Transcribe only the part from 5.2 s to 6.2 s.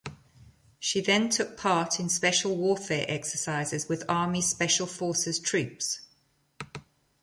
troops.